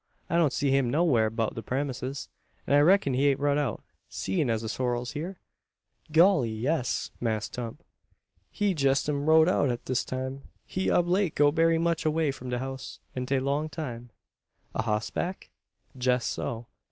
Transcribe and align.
I 0.31 0.35
don't 0.37 0.51
see 0.51 0.71
him 0.71 0.89
nowhar' 0.89 1.29
beout 1.29 1.53
the 1.53 1.61
premises; 1.61 2.27
an 2.65 2.73
I 2.73 2.79
reck'n 2.79 3.13
he 3.13 3.27
ain't 3.27 3.39
rud 3.39 3.59
out, 3.59 3.83
seein' 4.09 4.49
as 4.49 4.63
the 4.63 4.67
sorrel's 4.67 5.11
hyur?" 5.13 5.37
"Golly, 6.11 6.49
yes, 6.49 7.11
Mass 7.19 7.47
Tump; 7.47 7.83
he 8.49 8.73
jess 8.73 9.07
am 9.07 9.27
rode 9.27 9.47
out 9.47 9.69
at 9.69 9.85
dis 9.85 10.03
time. 10.03 10.47
He 10.65 10.89
ob 10.89 11.07
late 11.07 11.35
go 11.35 11.51
berry 11.51 11.77
much 11.77 12.03
away 12.03 12.31
from 12.31 12.49
de 12.49 12.57
house 12.57 12.99
an 13.15 13.27
tay 13.27 13.39
long 13.39 13.69
time." 13.69 14.09
"A 14.73 14.81
hossback?" 14.81 15.51
"Jess 15.95 16.25
so. 16.25 16.65